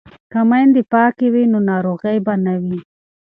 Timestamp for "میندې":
0.49-0.81